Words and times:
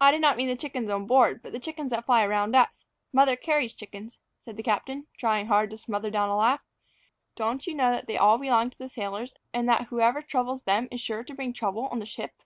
"I 0.00 0.12
do 0.12 0.18
not 0.18 0.38
mean 0.38 0.46
the 0.48 0.56
chickens 0.56 0.88
on 0.88 1.04
board, 1.06 1.42
but 1.42 1.52
the 1.52 1.58
chickens 1.60 1.90
that 1.90 2.06
fly 2.06 2.24
around 2.24 2.56
us 2.56 2.86
Mother 3.12 3.36
Cary's 3.36 3.74
chickens," 3.74 4.18
said 4.40 4.56
the 4.56 4.62
captain, 4.62 5.08
trying 5.18 5.48
hard 5.48 5.68
to 5.68 5.76
smother 5.76 6.08
down 6.08 6.30
a 6.30 6.36
laugh. 6.38 6.62
"Don't 7.36 7.66
you 7.66 7.74
know 7.74 7.90
that 7.90 8.06
they 8.06 8.16
all 8.16 8.38
belong 8.38 8.70
to 8.70 8.78
the 8.78 8.88
sailors; 8.88 9.34
and 9.52 9.68
that 9.68 9.88
whoever 9.88 10.22
troubles 10.22 10.62
them 10.62 10.88
is 10.90 11.02
sure 11.02 11.22
to 11.22 11.34
bring 11.34 11.52
trouble 11.52 11.86
on 11.88 11.98
the 11.98 12.06
ship?" 12.06 12.42